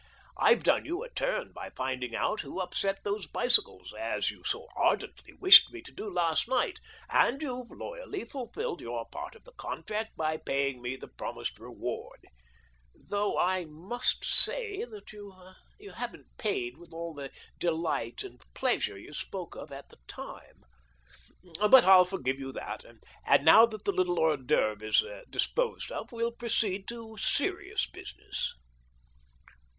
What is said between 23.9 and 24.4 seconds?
little hors